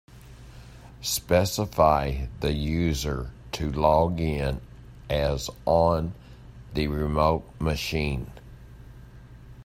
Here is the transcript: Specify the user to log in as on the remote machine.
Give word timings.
Specify 1.03 2.25
the 2.39 2.51
user 2.53 3.29
to 3.51 3.71
log 3.71 4.19
in 4.19 4.59
as 5.11 5.47
on 5.67 6.15
the 6.73 6.87
remote 6.87 7.43
machine. 7.59 8.25